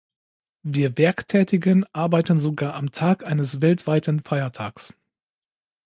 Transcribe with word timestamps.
Wir 0.63 0.97
Werktätigen 0.97 1.85
arbeiten 1.93 2.39
sogar 2.39 2.73
am 2.73 2.91
Tag 2.91 3.27
eines 3.27 3.61
weltweiten 3.61 4.23
Feiertags! 4.23 4.95